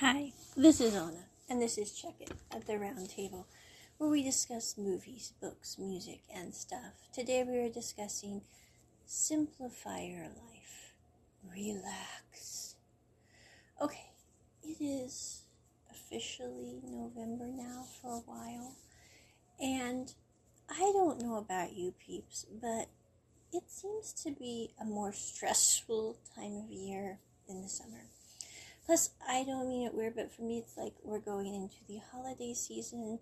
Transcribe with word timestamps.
Hi, 0.00 0.32
this 0.56 0.80
is 0.80 0.94
Anna, 0.94 1.24
and 1.50 1.60
this 1.60 1.76
is 1.76 1.90
Check 1.90 2.14
It 2.20 2.30
at 2.52 2.68
the 2.68 2.78
Round 2.78 3.10
Table, 3.10 3.48
where 3.96 4.08
we 4.08 4.22
discuss 4.22 4.78
movies, 4.78 5.32
books, 5.40 5.76
music, 5.76 6.20
and 6.32 6.54
stuff. 6.54 7.08
Today 7.12 7.42
we 7.44 7.58
are 7.58 7.68
discussing 7.68 8.42
Simplify 9.06 10.02
Your 10.02 10.28
Life. 10.28 10.92
Relax. 11.52 12.76
Okay, 13.82 14.12
it 14.62 14.76
is 14.80 15.42
officially 15.90 16.78
November 16.84 17.48
now 17.48 17.84
for 18.00 18.18
a 18.18 18.20
while, 18.20 18.76
and 19.60 20.14
I 20.70 20.92
don't 20.94 21.20
know 21.20 21.38
about 21.38 21.72
you 21.72 21.92
peeps, 22.06 22.46
but 22.62 22.86
it 23.52 23.64
seems 23.66 24.12
to 24.22 24.30
be 24.30 24.70
a 24.80 24.84
more 24.84 25.12
stressful 25.12 26.18
time 26.36 26.56
of 26.56 26.70
year 26.70 27.18
in 27.48 27.62
the 27.62 27.68
summer. 27.68 28.04
Plus, 28.88 29.10
I 29.28 29.44
don't 29.44 29.68
mean 29.68 29.86
it 29.86 29.92
weird, 29.92 30.16
but 30.16 30.32
for 30.32 30.40
me, 30.40 30.56
it's 30.56 30.78
like 30.78 30.94
we're 31.04 31.18
going 31.18 31.54
into 31.54 31.76
the 31.86 32.00
holiday 32.10 32.54
season. 32.54 33.18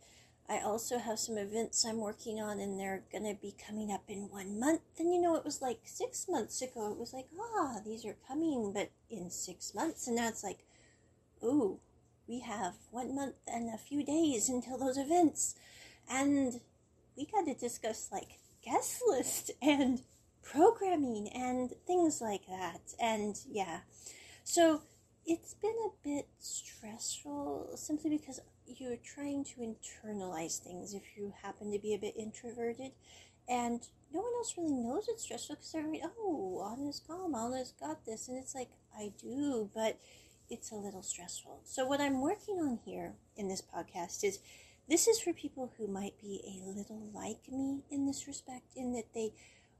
I 0.48 0.60
also 0.60 0.96
have 0.96 1.18
some 1.18 1.36
events 1.36 1.84
I'm 1.84 1.98
working 1.98 2.40
on, 2.40 2.60
and 2.60 2.78
they're 2.78 3.02
gonna 3.12 3.34
be 3.34 3.52
coming 3.66 3.90
up 3.90 4.04
in 4.06 4.30
one 4.30 4.60
month. 4.60 4.82
And 5.00 5.12
you 5.12 5.20
know, 5.20 5.34
it 5.34 5.44
was 5.44 5.60
like 5.60 5.80
six 5.82 6.26
months 6.28 6.62
ago, 6.62 6.92
it 6.92 6.98
was 7.00 7.12
like, 7.12 7.26
ah, 7.36 7.80
these 7.84 8.06
are 8.06 8.14
coming, 8.28 8.72
but 8.72 8.92
in 9.10 9.28
six 9.28 9.74
months. 9.74 10.06
And 10.06 10.14
now 10.14 10.28
it's 10.28 10.44
like, 10.44 10.60
ooh, 11.42 11.80
we 12.28 12.38
have 12.42 12.74
one 12.92 13.12
month 13.16 13.34
and 13.48 13.74
a 13.74 13.76
few 13.76 14.04
days 14.04 14.48
until 14.48 14.78
those 14.78 14.96
events. 14.96 15.56
And 16.08 16.60
we 17.16 17.26
got 17.26 17.44
to 17.44 17.54
discuss 17.54 18.10
like 18.12 18.38
guest 18.64 19.02
list 19.08 19.50
and 19.60 20.02
programming 20.44 21.28
and 21.34 21.72
things 21.88 22.20
like 22.20 22.46
that. 22.46 22.94
And 23.00 23.36
yeah, 23.50 23.80
so 24.44 24.82
it's 25.26 25.54
been 25.54 25.74
a 25.84 26.08
bit 26.08 26.28
stressful 26.38 27.70
simply 27.74 28.10
because 28.10 28.40
you're 28.66 28.96
trying 28.96 29.44
to 29.44 29.60
internalize 29.60 30.58
things 30.58 30.94
if 30.94 31.02
you 31.16 31.32
happen 31.42 31.72
to 31.72 31.78
be 31.78 31.94
a 31.94 31.98
bit 31.98 32.14
introverted 32.16 32.92
and 33.48 33.86
no 34.12 34.20
one 34.20 34.32
else 34.36 34.54
really 34.56 34.74
knows 34.74 35.06
it's 35.08 35.24
stressful 35.24 35.56
because 35.56 35.72
they're 35.72 35.88
like, 35.88 36.02
oh, 36.18 36.72
Anna's 36.72 37.02
calm, 37.06 37.34
Anna's 37.34 37.72
got 37.78 38.04
this. 38.04 38.28
And 38.28 38.38
it's 38.38 38.54
like, 38.54 38.70
I 38.96 39.12
do, 39.20 39.70
but 39.74 39.98
it's 40.48 40.72
a 40.72 40.76
little 40.76 41.02
stressful. 41.02 41.60
So, 41.64 41.86
what 41.86 42.00
I'm 42.00 42.20
working 42.20 42.56
on 42.56 42.78
here 42.84 43.14
in 43.36 43.48
this 43.48 43.62
podcast 43.62 44.24
is 44.24 44.40
this 44.88 45.06
is 45.06 45.20
for 45.20 45.32
people 45.32 45.72
who 45.76 45.86
might 45.86 46.18
be 46.20 46.40
a 46.44 46.68
little 46.68 47.10
like 47.12 47.50
me 47.50 47.82
in 47.90 48.06
this 48.06 48.26
respect, 48.26 48.76
in 48.76 48.92
that 48.94 49.12
they 49.14 49.32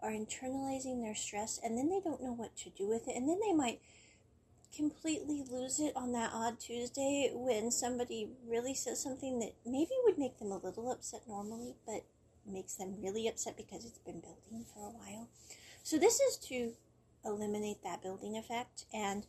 are 0.03 0.11
internalizing 0.11 1.03
their 1.03 1.15
stress 1.15 1.59
and 1.63 1.79
then 1.79 1.89
they 1.89 2.01
don't 2.05 2.23
know 2.23 2.35
what 2.35 2.55
to 2.57 2.71
do 2.71 2.87
with 2.87 3.09
it. 3.09 3.17
And 3.17 3.29
then 3.29 3.39
they 3.41 3.53
might 3.53 3.81
completely 4.77 5.43
lose 5.51 5.81
it 5.81 5.93
on 5.97 6.13
that 6.13 6.31
odd 6.33 6.61
Tuesday 6.61 7.31
when 7.35 7.71
somebody 7.71 8.29
really 8.47 8.75
says 8.75 9.03
something 9.03 9.39
that 9.39 9.55
maybe 9.65 9.93
would 10.05 10.19
make 10.19 10.39
them 10.39 10.53
a 10.53 10.59
little 10.59 10.91
upset 10.93 11.23
normally, 11.27 11.75
but 11.87 12.05
makes 12.47 12.75
them 12.75 12.97
really 13.03 13.27
upset 13.27 13.57
because 13.57 13.85
it's 13.85 13.99
been 13.99 14.21
building 14.21 14.65
for 14.73 14.87
a 14.87 14.91
while. 14.91 15.29
So, 15.83 15.99
this 15.99 16.21
is 16.21 16.37
to 16.49 16.73
eliminate 17.25 17.83
that 17.83 18.03
building 18.03 18.37
effect 18.37 18.85
and 18.93 19.27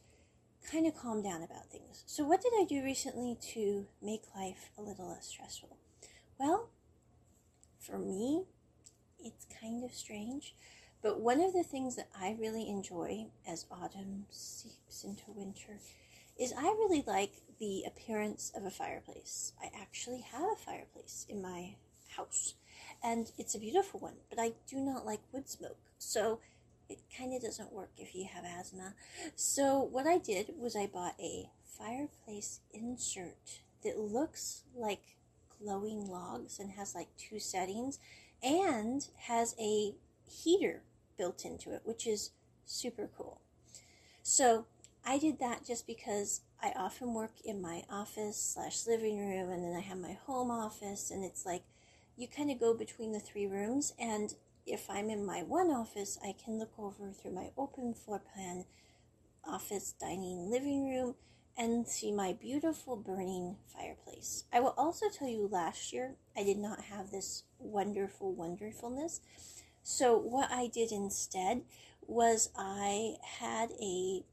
kind 0.71 0.85
of 0.85 0.95
calm 0.95 1.21
down 1.21 1.41
about 1.41 1.71
things. 1.71 2.03
So, 2.05 2.23
what 2.23 2.41
did 2.41 2.53
I 2.59 2.65
do 2.67 2.83
recently 2.83 3.37
to 3.53 3.87
make 4.01 4.23
life 4.35 4.71
a 4.77 4.81
little 4.81 5.09
less 5.09 5.27
stressful? 5.27 5.77
Well, 6.39 6.69
for 7.79 7.97
me, 7.97 8.43
it's 9.19 9.45
kind 9.61 9.83
of 9.83 9.93
strange. 9.93 10.55
But 11.07 11.21
one 11.21 11.39
of 11.39 11.53
the 11.53 11.63
things 11.63 11.95
that 11.95 12.09
I 12.19 12.35
really 12.37 12.67
enjoy 12.67 13.27
as 13.47 13.65
autumn 13.71 14.25
seeps 14.29 15.05
into 15.05 15.31
winter 15.31 15.79
is 16.37 16.51
I 16.51 16.63
really 16.63 17.01
like 17.07 17.31
the 17.59 17.85
appearance 17.87 18.51
of 18.53 18.65
a 18.65 18.69
fireplace. 18.69 19.53
I 19.63 19.71
actually 19.73 20.19
have 20.33 20.43
a 20.43 20.55
fireplace 20.57 21.25
in 21.29 21.41
my 21.41 21.75
house, 22.17 22.55
and 23.01 23.31
it's 23.37 23.55
a 23.55 23.59
beautiful 23.59 24.01
one, 24.01 24.15
but 24.29 24.37
I 24.37 24.51
do 24.69 24.81
not 24.81 25.05
like 25.05 25.21
wood 25.31 25.47
smoke. 25.47 25.77
So 25.97 26.41
it 26.89 26.99
kind 27.17 27.33
of 27.33 27.41
doesn't 27.41 27.71
work 27.71 27.91
if 27.97 28.13
you 28.13 28.25
have 28.25 28.43
asthma. 28.43 28.93
So 29.33 29.79
what 29.79 30.07
I 30.07 30.17
did 30.17 30.55
was 30.59 30.75
I 30.75 30.87
bought 30.87 31.15
a 31.21 31.49
fireplace 31.63 32.59
insert 32.73 33.61
that 33.81 33.97
looks 33.97 34.63
like 34.75 35.15
glowing 35.63 36.05
logs 36.09 36.59
and 36.59 36.71
has 36.71 36.93
like 36.93 37.15
two 37.17 37.39
settings 37.39 37.97
and 38.43 39.07
has 39.19 39.55
a 39.57 39.95
heater 40.29 40.81
built 41.17 41.45
into 41.45 41.73
it, 41.73 41.81
which 41.83 42.07
is 42.07 42.31
super 42.65 43.09
cool. 43.17 43.41
So 44.23 44.65
I 45.05 45.17
did 45.17 45.39
that 45.39 45.65
just 45.65 45.87
because 45.87 46.41
I 46.61 46.73
often 46.75 47.13
work 47.13 47.33
in 47.45 47.61
my 47.61 47.83
office 47.89 48.37
slash 48.37 48.85
living 48.87 49.19
room, 49.19 49.49
and 49.49 49.63
then 49.63 49.75
I 49.75 49.81
have 49.81 49.97
my 49.97 50.17
home 50.25 50.51
office, 50.51 51.11
and 51.11 51.23
it's 51.23 51.45
like 51.45 51.63
you 52.17 52.27
kind 52.27 52.51
of 52.51 52.59
go 52.59 52.73
between 52.73 53.13
the 53.13 53.19
three 53.19 53.47
rooms. 53.47 53.93
And 53.99 54.33
if 54.65 54.89
I'm 54.89 55.09
in 55.09 55.25
my 55.25 55.43
one 55.43 55.69
office, 55.69 56.19
I 56.23 56.33
can 56.33 56.59
look 56.59 56.71
over 56.77 57.11
through 57.11 57.31
my 57.33 57.51
open 57.57 57.93
floor 57.93 58.19
plan 58.33 58.65
office, 59.45 59.93
dining, 59.99 60.49
living 60.49 60.89
room, 60.89 61.15
and 61.57 61.87
see 61.87 62.11
my 62.11 62.33
beautiful 62.33 62.95
burning 62.95 63.55
fireplace. 63.65 64.43
I 64.53 64.59
will 64.59 64.75
also 64.77 65.07
tell 65.09 65.27
you 65.27 65.47
last 65.51 65.91
year 65.93 66.15
I 66.35 66.43
did 66.43 66.57
not 66.57 66.81
have 66.81 67.11
this 67.11 67.43
wonderful 67.59 68.33
wonderfulness. 68.33 69.21
So, 69.89 70.17
what 70.17 70.51
I 70.51 70.67
did 70.67 70.91
instead 70.91 71.61
was 72.05 72.49
I 72.57 73.15
had 73.39 73.71
a 73.81 74.25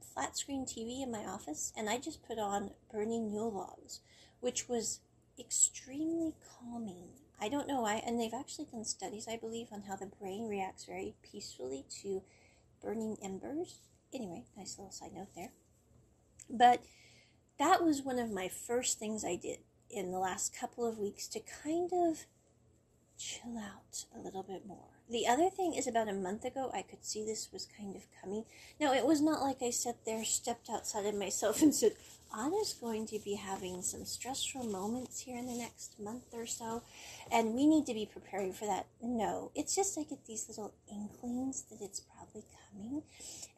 flat 0.00 0.38
screen 0.38 0.64
TV 0.64 1.02
in 1.02 1.10
my 1.10 1.26
office 1.26 1.74
and 1.76 1.90
I 1.90 1.98
just 1.98 2.26
put 2.26 2.38
on 2.38 2.70
Burning 2.90 3.28
Yule 3.30 3.52
Logs, 3.52 4.00
which 4.40 4.66
was 4.66 5.00
extremely 5.38 6.32
calming. 6.58 7.10
I 7.38 7.50
don't 7.50 7.68
know 7.68 7.82
why, 7.82 7.96
and 7.96 8.18
they've 8.18 8.32
actually 8.32 8.64
done 8.64 8.86
studies, 8.86 9.28
I 9.28 9.36
believe, 9.36 9.66
on 9.72 9.82
how 9.82 9.94
the 9.94 10.06
brain 10.06 10.48
reacts 10.48 10.86
very 10.86 11.14
peacefully 11.22 11.84
to 12.00 12.22
burning 12.82 13.18
embers. 13.22 13.80
Anyway, 14.14 14.46
nice 14.56 14.78
little 14.78 14.90
side 14.90 15.12
note 15.14 15.34
there. 15.36 15.50
But 16.48 16.82
that 17.58 17.84
was 17.84 18.00
one 18.00 18.18
of 18.18 18.32
my 18.32 18.48
first 18.48 18.98
things 18.98 19.22
I 19.22 19.36
did 19.36 19.58
in 19.90 20.12
the 20.12 20.18
last 20.18 20.58
couple 20.58 20.88
of 20.88 20.98
weeks 20.98 21.28
to 21.28 21.40
kind 21.62 21.90
of 21.92 22.24
chill 23.18 23.58
out 23.58 24.04
a 24.16 24.20
little 24.20 24.42
bit 24.42 24.66
more. 24.66 24.86
The 25.10 25.26
other 25.26 25.50
thing 25.50 25.74
is 25.74 25.86
about 25.86 26.08
a 26.08 26.12
month 26.12 26.44
ago, 26.44 26.70
I 26.72 26.82
could 26.82 27.04
see 27.04 27.24
this 27.24 27.48
was 27.52 27.66
kind 27.78 27.96
of 27.96 28.06
coming. 28.22 28.44
Now, 28.80 28.92
it 28.92 29.04
was 29.04 29.20
not 29.20 29.42
like 29.42 29.62
I 29.62 29.70
sat 29.70 30.04
there, 30.04 30.24
stepped 30.24 30.70
outside 30.70 31.06
of 31.06 31.14
myself, 31.14 31.60
and 31.62 31.74
said, 31.74 31.92
Anna's 32.36 32.74
going 32.74 33.06
to 33.06 33.18
be 33.18 33.34
having 33.34 33.80
some 33.80 34.04
stressful 34.04 34.64
moments 34.64 35.20
here 35.20 35.38
in 35.38 35.46
the 35.46 35.56
next 35.56 35.98
month 35.98 36.34
or 36.34 36.46
so, 36.46 36.82
and 37.32 37.54
we 37.54 37.66
need 37.66 37.86
to 37.86 37.94
be 37.94 38.06
preparing 38.06 38.52
for 38.52 38.66
that. 38.66 38.86
No, 39.02 39.50
it's 39.54 39.74
just 39.74 39.98
I 39.98 40.02
get 40.02 40.26
these 40.26 40.46
little 40.46 40.74
inklings 40.92 41.62
that 41.70 41.80
it's 41.80 42.00
probably 42.00 42.44
coming. 42.70 43.02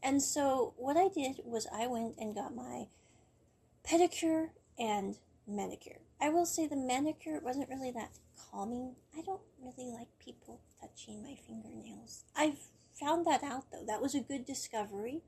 And 0.03 0.23
so, 0.23 0.75
what 0.77 0.97
I 0.97 1.09
did 1.09 1.41
was 1.45 1.67
I 1.75 1.89
went 1.89 2.15
and 2.19 2.35
got 2.35 2.55
my 2.55 2.87
pedicure 3.85 4.51
and 4.79 5.17
manicure. 5.49 5.99
I 6.21 6.29
will 6.29 6.47
say 6.47 6.67
the 6.67 6.77
manicure 6.77 7.41
wasn't 7.43 7.71
really 7.71 7.91
that 7.93 8.11
calming. 8.51 8.95
I 9.17 9.23
don't 9.23 9.41
really 9.61 9.91
like 9.91 10.09
people 10.19 10.61
touching 10.81 11.23
my 11.23 11.35
fingernails. 11.47 12.25
I've 12.37 12.59
found 12.99 13.27
that 13.27 13.43
out 13.43 13.65
though. 13.73 13.85
That 13.87 14.03
was 14.03 14.15
a 14.15 14.21
good 14.21 14.45
discovery. 14.45 15.23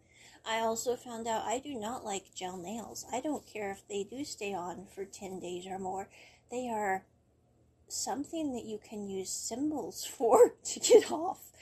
I 0.45 0.59
also 0.59 0.97
found 0.97 1.27
out 1.27 1.45
I 1.45 1.61
do 1.61 1.75
not 1.75 2.05
like 2.05 2.35
gel 2.35 2.57
nails. 2.57 3.07
I 3.13 3.21
don't 3.21 3.47
care 3.47 3.71
if 3.71 3.87
they 3.89 4.05
do 4.05 4.25
stay 4.25 4.53
on 4.53 4.87
for 4.95 5.05
10 5.05 5.41
days 5.41 5.67
or 5.67 5.79
more. 5.79 6.09
They 6.51 6.69
are 6.69 7.05
something 7.89 8.53
that 8.53 8.65
you 8.65 8.79
can 8.79 9.09
use 9.09 9.31
symbols 9.31 10.05
for 10.19 10.55
to 10.65 10.81
get 10.81 11.11
off. 11.11 11.53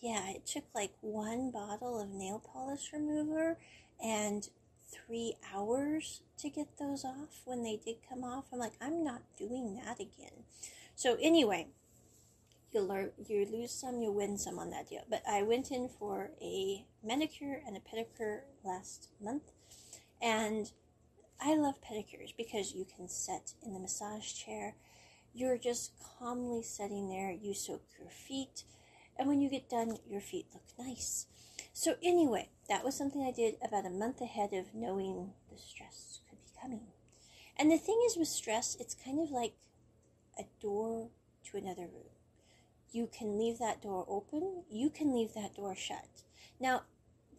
Yeah, 0.00 0.28
it 0.30 0.46
took 0.46 0.64
like 0.74 0.92
one 1.00 1.50
bottle 1.50 1.98
of 1.98 2.10
nail 2.10 2.42
polish 2.52 2.92
remover 2.92 3.58
and 4.02 4.48
three 4.94 5.34
hours 5.54 6.22
to 6.38 6.48
get 6.48 6.78
those 6.78 7.04
off 7.04 7.42
when 7.44 7.62
they 7.62 7.80
did 7.84 7.96
come 8.08 8.24
off. 8.24 8.46
I'm 8.52 8.58
like, 8.58 8.74
I'm 8.80 9.04
not 9.04 9.22
doing 9.36 9.80
that 9.84 10.00
again. 10.00 10.44
So 10.94 11.16
anyway, 11.20 11.68
you 12.72 12.80
learn 12.80 13.10
you 13.26 13.46
lose 13.50 13.70
some, 13.70 14.00
you 14.00 14.12
win 14.12 14.36
some 14.36 14.58
on 14.58 14.70
that 14.70 14.88
deal. 14.88 15.02
But 15.08 15.22
I 15.28 15.42
went 15.42 15.70
in 15.70 15.88
for 15.88 16.30
a 16.40 16.84
manicure 17.02 17.60
and 17.66 17.76
a 17.76 17.80
pedicure 17.80 18.40
last 18.64 19.08
month, 19.22 19.52
and 20.20 20.70
I 21.40 21.54
love 21.56 21.74
pedicures 21.80 22.34
because 22.36 22.74
you 22.74 22.84
can 22.84 23.08
sit 23.08 23.54
in 23.64 23.74
the 23.74 23.80
massage 23.80 24.32
chair. 24.32 24.74
You're 25.32 25.58
just 25.58 25.92
calmly 26.18 26.62
sitting 26.62 27.08
there. 27.08 27.32
You 27.32 27.54
soak 27.54 27.82
your 27.98 28.10
feet, 28.10 28.64
and 29.18 29.28
when 29.28 29.40
you 29.40 29.48
get 29.48 29.68
done, 29.68 29.98
your 30.08 30.20
feet 30.20 30.46
look 30.52 30.62
nice. 30.78 31.26
So 31.72 31.96
anyway, 32.02 32.50
that 32.68 32.84
was 32.84 32.96
something 32.96 33.22
I 33.22 33.32
did 33.32 33.56
about 33.62 33.86
a 33.86 33.90
month 33.90 34.20
ahead 34.20 34.52
of 34.52 34.74
knowing 34.74 35.32
the 35.50 35.58
stress 35.58 36.20
could 36.28 36.38
be 36.38 36.60
coming. 36.60 36.86
And 37.56 37.70
the 37.70 37.78
thing 37.78 38.00
is 38.06 38.16
with 38.16 38.28
stress, 38.28 38.76
it's 38.78 38.94
kind 38.94 39.20
of 39.20 39.30
like 39.30 39.54
a 40.38 40.44
door 40.60 41.10
to 41.50 41.56
another 41.56 41.82
room. 41.82 42.10
You 42.90 43.08
can 43.12 43.38
leave 43.38 43.58
that 43.58 43.82
door 43.82 44.04
open, 44.08 44.64
you 44.70 44.88
can 44.90 45.14
leave 45.14 45.34
that 45.34 45.56
door 45.56 45.74
shut. 45.74 46.22
Now, 46.60 46.82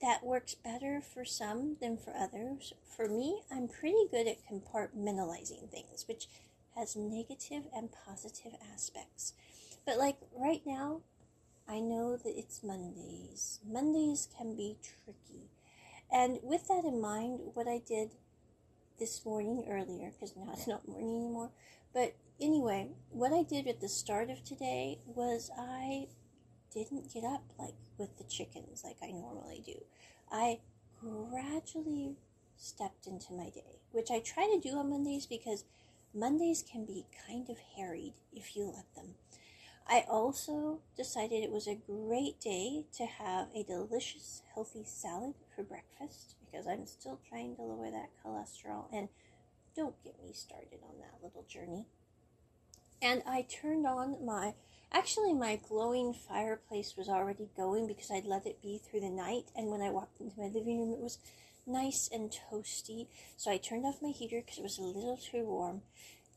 that 0.02 0.26
works 0.26 0.56
better 0.56 1.02
for 1.02 1.24
some 1.24 1.78
than 1.80 1.98
for 1.98 2.14
others. 2.16 2.74
For 2.96 3.08
me, 3.08 3.42
I'm 3.52 3.68
pretty 3.68 4.08
good 4.12 4.28
at 4.28 4.46
compartmentalizing 4.46 5.70
things, 5.72 6.06
which 6.08 6.28
has 6.76 6.96
negative 6.96 7.64
and 7.74 7.90
positive 7.92 8.52
aspects. 8.74 9.34
But 9.86 9.98
like 9.98 10.18
right 10.36 10.62
now, 10.66 11.02
I 11.68 11.80
know 11.80 12.16
that 12.16 12.38
it's 12.38 12.64
Mondays. 12.64 13.60
Mondays 13.68 14.28
can 14.38 14.56
be 14.56 14.78
tricky. 14.84 15.50
And 16.12 16.40
with 16.44 16.68
that 16.68 16.86
in 16.86 17.02
mind, 17.02 17.40
what 17.54 17.68
I 17.68 17.82
did 17.86 18.12
this 19.00 19.26
morning 19.26 19.66
earlier, 19.70 20.12
because 20.12 20.36
now 20.36 20.54
it's 20.54 20.68
not 20.68 20.88
morning 20.88 21.16
anymore, 21.16 21.52
but 21.94 22.16
anyway, 22.40 22.90
what 23.10 23.34
I 23.34 23.44
did 23.44 23.68
at 23.68 23.82
the 23.82 23.90
start 23.90 24.30
of 24.30 24.44
today 24.44 25.00
was 25.06 25.50
I 25.58 26.08
didn't 26.74 27.14
get 27.14 27.24
up 27.24 27.44
like 27.58 27.74
with 27.98 28.18
the 28.18 28.24
chickens 28.26 28.84
like 28.84 28.98
I 29.02 29.12
normally 29.12 29.64
do. 29.66 29.84
I 30.32 30.60
gradually 31.02 32.18
stepped 32.58 33.08
into 33.08 33.34
my 33.34 33.50
day, 33.50 33.80
which 33.92 34.12
I 34.12 34.20
try 34.20 34.46
to 34.46 34.60
do 34.60 34.78
on 34.78 34.90
Mondays 34.90 35.26
because 35.26 35.66
Mondays 36.14 36.64
can 36.70 36.86
be 36.86 37.06
kind 37.28 37.50
of 37.50 37.58
harried 37.76 38.14
if 38.34 38.56
you 38.56 38.66
let 38.66 38.94
them. 38.96 39.16
I 39.88 40.04
also 40.10 40.80
decided 40.98 41.44
it 41.44 41.52
was 41.52 41.68
a 41.68 41.76
great 41.76 42.40
day 42.40 42.86
to 42.98 43.06
have 43.06 43.48
a 43.56 43.64
delicious, 43.64 44.42
healthy 44.54 44.84
salad 44.84 45.36
for 45.56 45.64
breakfast 45.64 46.36
because 46.40 46.66
I'm 46.66 46.88
still 46.88 47.20
trying 47.30 47.56
to 47.56 47.62
lower 47.62 47.92
that 47.92 48.10
cholesterol. 48.24 48.86
And 48.92 49.10
don't 49.76 50.02
get 50.04 50.16
me 50.24 50.34
started 50.34 50.80
on 50.84 50.98
that 51.00 51.24
little 51.24 51.46
journey. 51.48 51.86
And 53.02 53.22
I 53.28 53.44
turned 53.44 53.86
on 53.86 54.26
my, 54.26 54.56
actually, 54.92 55.34
my 55.34 55.60
glowing 55.68 56.14
fireplace 56.14 56.96
was 56.98 57.08
already 57.08 57.50
going 57.56 57.86
because 57.86 58.10
I'd 58.10 58.26
let 58.26 58.48
it 58.48 58.64
be 58.64 58.80
through 58.80 59.02
the 59.02 59.10
night. 59.10 59.52
And 59.56 59.68
when 59.68 59.82
I 59.82 59.92
walked 59.92 60.20
into 60.20 60.40
my 60.40 60.48
living 60.48 60.80
room, 60.80 60.94
it 60.94 61.00
was 61.00 61.20
nice 61.68 62.10
and 62.12 62.32
toasty. 62.32 63.08
So 63.38 63.52
I 63.52 63.58
turned 63.58 63.86
off 63.86 64.02
my 64.02 64.10
heater 64.10 64.42
because 64.42 64.58
it 64.58 64.64
was 64.64 64.80
a 64.80 64.84
little 64.84 65.18
too 65.18 65.46
warm. 65.46 65.82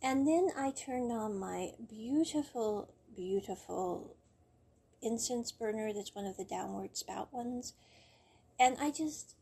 And 0.03 0.27
then 0.27 0.49
I 0.57 0.71
turned 0.71 1.11
on 1.11 1.39
my 1.39 1.71
beautiful 1.89 2.91
beautiful 3.19 4.15
incense 5.03 5.51
burner 5.51 5.93
that's 5.93 6.15
one 6.15 6.25
of 6.25 6.37
the 6.37 6.45
downward 6.45 6.97
spout 6.97 7.33
ones. 7.33 7.75
And 8.61 8.77
I 8.81 8.91
just 8.91 9.35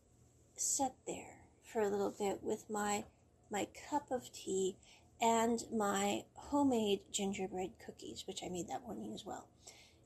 sat 0.56 0.94
there 1.06 1.40
for 1.62 1.80
a 1.80 1.88
little 1.88 2.14
bit 2.18 2.40
with 2.42 2.64
my 2.70 3.04
my 3.50 3.68
cup 3.88 4.10
of 4.10 4.32
tea 4.32 4.76
and 5.20 5.64
my 5.72 6.24
homemade 6.34 7.00
gingerbread 7.12 7.70
cookies, 7.84 8.24
which 8.26 8.42
I 8.42 8.48
made 8.48 8.68
that 8.68 8.82
morning 8.82 9.12
as 9.14 9.24
well. 9.24 9.46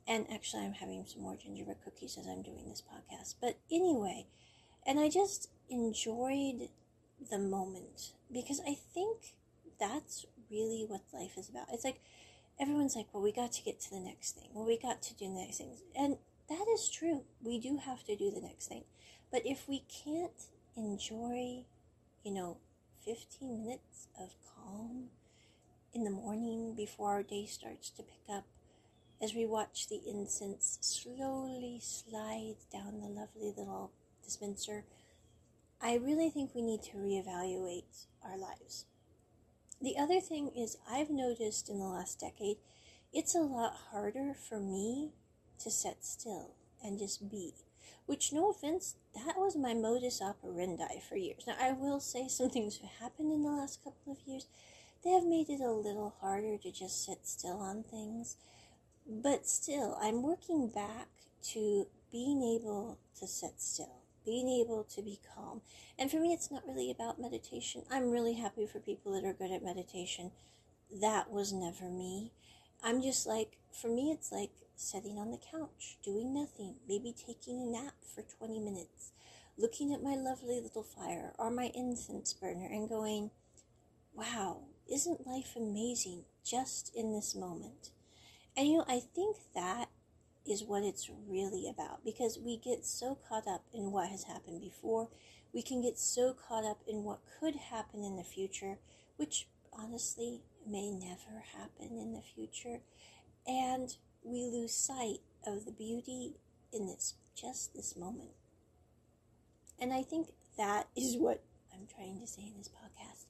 And 0.07 0.27
actually, 0.33 0.65
I'm 0.65 0.75
having 0.75 1.05
some 1.07 1.23
more 1.23 1.37
gingerbread 1.37 1.79
cookies 1.85 2.19
as 2.19 2.27
I'm 2.27 2.43
doing 2.43 2.69
this 2.69 2.83
podcast. 2.83 3.37
But 3.41 3.59
anyway, 3.71 4.27
and 4.87 4.99
I 4.99 5.09
just 5.09 5.49
enjoyed 5.69 6.69
the 7.31 7.39
moment 7.39 8.13
because 8.33 8.61
I 8.67 8.75
think 8.75 9.35
that's 9.79 10.27
really 10.51 10.85
what 10.87 11.03
life 11.13 11.39
is 11.39 11.49
about. 11.49 11.69
It's 11.73 11.85
like 11.85 12.01
everyone's 12.61 12.95
like, 12.95 13.07
well, 13.13 13.23
we 13.23 13.33
got 13.33 13.53
to 13.53 13.63
get 13.63 13.81
to 13.81 13.91
the 13.91 14.01
next 14.01 14.33
thing. 14.33 14.49
Well, 14.53 14.67
we 14.67 14.79
got 14.79 15.03
to 15.03 15.15
do 15.15 15.25
the 15.27 15.41
next 15.41 15.59
thing. 15.59 15.77
And 15.97 16.19
that 16.49 16.67
is 16.75 16.91
true. 16.91 17.23
We 17.43 17.59
do 17.59 17.79
have 17.79 18.05
to 18.05 18.17
do 18.17 18.31
the 18.31 18.41
next 18.41 18.67
thing. 18.67 18.85
But 19.33 19.43
if 19.45 19.69
we 19.69 19.85
can't 20.05 20.49
enjoy, 20.77 21.65
you 22.23 22.35
know, 22.35 22.59
15 23.05 23.65
minutes 23.65 24.09
of 24.21 24.31
calm 24.55 25.07
in 25.95 26.05
the 26.05 26.11
morning 26.11 26.75
before 26.77 27.13
our 27.13 27.23
day 27.23 27.47
starts 27.47 27.89
to 27.91 28.03
pick 28.03 28.35
up, 28.35 28.45
as 29.23 29.35
we 29.35 29.47
watch 29.47 29.89
the 29.89 30.01
incense 30.07 30.79
slowly 30.81 31.79
slide 31.81 32.57
down 32.73 33.01
the 33.01 33.09
lovely 33.09 33.53
little 33.57 33.93
dispenser, 34.25 34.85
I 35.81 35.97
really 35.97 36.31
think 36.31 36.55
we 36.55 36.63
need 36.63 36.83
to 36.85 36.97
reevaluate 36.97 38.07
our 38.23 38.37
lives. 38.37 38.85
The 39.83 39.97
other 39.97 40.21
thing 40.21 40.51
is, 40.55 40.77
I've 40.91 41.09
noticed 41.09 41.71
in 41.71 41.79
the 41.79 41.87
last 41.87 42.21
decade, 42.21 42.59
it's 43.15 43.35
a 43.35 43.41
lot 43.41 43.75
harder 43.91 44.35
for 44.35 44.61
me 44.61 45.13
to 45.59 45.71
sit 45.71 46.05
still 46.05 46.55
and 46.85 46.99
just 46.99 47.31
be. 47.31 47.55
Which, 48.05 48.31
no 48.31 48.51
offense, 48.51 48.97
that 49.15 49.39
was 49.39 49.57
my 49.57 49.73
modus 49.73 50.21
operandi 50.21 51.01
for 51.09 51.17
years. 51.17 51.45
Now, 51.47 51.57
I 51.59 51.73
will 51.73 51.99
say 51.99 52.29
some 52.29 52.51
things 52.51 52.79
have 52.79 52.91
happened 53.01 53.33
in 53.33 53.43
the 53.43 53.49
last 53.49 53.83
couple 53.83 54.13
of 54.13 54.19
years. 54.27 54.47
They 55.03 55.11
have 55.13 55.25
made 55.25 55.49
it 55.49 55.61
a 55.63 55.73
little 55.73 56.15
harder 56.21 56.59
to 56.59 56.71
just 56.71 57.07
sit 57.07 57.27
still 57.27 57.59
on 57.59 57.83
things. 57.83 58.37
But 59.09 59.49
still, 59.49 59.97
I'm 59.99 60.23
working 60.23 60.69
back 60.69 61.09
to 61.53 61.87
being 62.13 62.43
able 62.43 62.99
to 63.19 63.27
sit 63.27 63.63
still 63.63 64.00
being 64.25 64.49
able 64.49 64.85
to 64.85 65.03
be 65.03 65.21
calm. 65.35 65.63
And 65.99 66.11
for 66.11 66.19
me, 66.19 66.33
it's 66.33 66.51
not 66.51 66.67
really 66.67 66.91
about 66.91 67.21
meditation. 67.21 67.83
I'm 67.91 68.11
really 68.11 68.35
happy 68.35 68.67
for 68.67 68.81
people 68.81 69.13
that 69.13 69.27
are 69.27 69.33
good 69.33 69.53
at 69.53 69.65
meditation. 69.65 70.33
That 71.01 71.31
was 71.31 71.53
never 71.53 71.89
me. 71.89 72.33
I'm 72.83 73.03
just 73.03 73.27
like, 73.27 73.59
for 73.73 73.89
me, 73.89 74.11
it's 74.11 74.33
like 74.33 74.51
sitting 74.77 75.19
on 75.19 75.31
the 75.31 75.39
couch, 75.39 75.99
doing 76.03 76.33
nothing, 76.33 76.77
maybe 76.89 77.15
taking 77.15 77.61
a 77.61 77.83
nap 77.83 77.95
for 78.15 78.23
20 78.23 78.59
minutes, 78.61 79.13
looking 79.59 79.93
at 79.93 80.03
my 80.03 80.15
lovely 80.15 80.61
little 80.61 80.83
fire 80.83 81.33
or 81.39 81.51
my 81.51 81.71
incense 81.75 82.33
burner 82.33 82.67
and 82.67 82.89
going, 82.89 83.31
wow, 84.15 84.63
isn't 84.91 85.27
life 85.27 85.53
amazing 85.57 86.25
just 86.45 86.91
in 86.95 87.13
this 87.13 87.35
moment? 87.35 87.91
And 88.57 88.67
you 88.67 88.79
know, 88.79 88.85
I 88.89 89.01
think 89.01 89.37
that 89.55 89.89
is 90.47 90.65
what 90.65 90.83
it's 90.83 91.11
really 91.29 91.69
about 91.69 92.05
because 92.05 92.39
we 92.39 92.57
get 92.57 92.85
so 92.85 93.19
caught 93.29 93.47
up 93.47 93.65
in 93.73 93.93
what 93.93 94.09
has 94.09 94.25
happened 94.25 94.61
before. 94.61 95.09
We 95.53 95.63
can 95.63 95.83
get 95.83 95.99
so 95.99 96.35
caught 96.35 96.65
up 96.65 96.81
in 96.87 97.05
what 97.05 97.21
could 97.39 97.57
happen 97.57 98.05
in 98.05 98.17
the 98.17 98.25
future, 98.25 98.79
which 99.17 99.49
honestly 99.73 100.43
may 100.67 100.91
never 100.91 101.45
happen 101.57 101.99
in 101.99 102.13
the 102.13 102.23
future. 102.23 102.81
And 103.47 103.95
we 104.23 104.45
lose 104.45 104.75
sight 104.75 105.21
of 105.47 105.65
the 105.65 105.73
beauty 105.73 106.35
in 106.73 106.87
this, 106.87 107.15
just 107.35 107.75
this 107.75 107.97
moment. 107.97 108.31
And 109.81 109.93
I 109.93 110.03
think 110.03 110.29
that 110.57 110.89
is 110.97 111.17
what 111.17 111.43
I'm 111.73 111.87
trying 111.87 112.21
to 112.21 112.27
say 112.27 112.43
in 112.43 112.59
this 112.59 112.69
podcast 112.69 113.27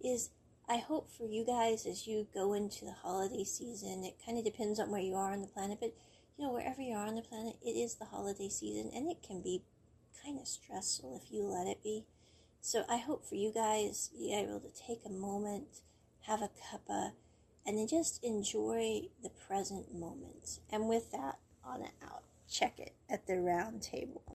is 0.00 0.30
I 0.68 0.78
hope 0.78 1.10
for 1.10 1.26
you 1.26 1.44
guys 1.44 1.86
as 1.86 2.06
you 2.06 2.26
go 2.32 2.54
into 2.54 2.84
the 2.84 2.92
holiday 2.92 3.44
season, 3.44 4.04
it 4.04 4.16
kind 4.24 4.38
of 4.38 4.44
depends 4.44 4.78
on 4.78 4.90
where 4.90 5.00
you 5.00 5.14
are 5.14 5.32
on 5.32 5.42
the 5.42 5.48
planet, 5.48 5.78
but 5.80 5.94
you 6.36 6.44
know, 6.44 6.52
wherever 6.52 6.80
you 6.80 6.94
are 6.94 7.06
on 7.06 7.14
the 7.14 7.22
planet, 7.22 7.56
it 7.62 7.70
is 7.70 7.96
the 7.96 8.06
holiday 8.06 8.48
season 8.48 8.90
and 8.94 9.10
it 9.10 9.22
can 9.26 9.42
be 9.42 9.62
kind 10.24 10.38
of 10.38 10.46
stressful 10.46 11.20
if 11.22 11.32
you 11.32 11.44
let 11.44 11.66
it 11.66 11.82
be. 11.82 12.04
So 12.60 12.84
I 12.88 12.98
hope 12.98 13.24
for 13.24 13.34
you 13.34 13.52
guys, 13.52 14.10
you're 14.16 14.38
able 14.38 14.60
to 14.60 14.72
take 14.86 15.00
a 15.04 15.10
moment, 15.10 15.82
have 16.22 16.42
a 16.42 16.48
cuppa, 16.48 17.12
and 17.66 17.78
then 17.78 17.86
just 17.86 18.22
enjoy 18.22 19.02
the 19.22 19.30
present 19.30 19.94
moment. 19.94 20.60
And 20.70 20.88
with 20.88 21.10
that, 21.12 21.38
on 21.64 21.80
and 21.82 21.90
out. 22.04 22.22
Check 22.48 22.78
it 22.78 22.92
at 23.08 23.26
the 23.26 23.40
round 23.40 23.82
table. 23.82 24.22